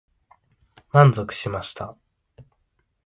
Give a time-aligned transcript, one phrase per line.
[0.93, 1.95] 満足しました。